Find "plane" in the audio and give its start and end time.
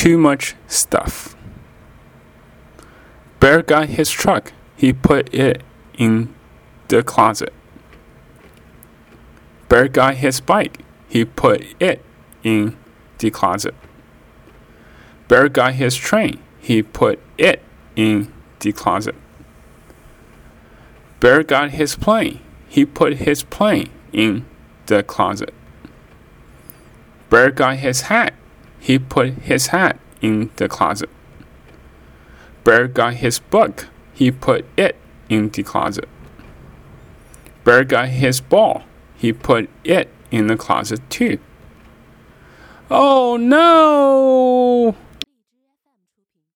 21.94-22.40, 23.42-23.90